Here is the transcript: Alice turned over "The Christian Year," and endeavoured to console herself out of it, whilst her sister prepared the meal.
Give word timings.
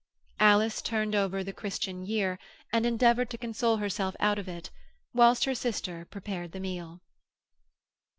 Alice 0.39 0.81
turned 0.81 1.13
over 1.13 1.43
"The 1.43 1.53
Christian 1.53 2.03
Year," 2.03 2.39
and 2.73 2.87
endeavoured 2.87 3.29
to 3.29 3.37
console 3.37 3.77
herself 3.77 4.15
out 4.19 4.39
of 4.39 4.47
it, 4.49 4.71
whilst 5.13 5.45
her 5.45 5.53
sister 5.53 6.05
prepared 6.05 6.53
the 6.53 6.59
meal. 6.59 7.01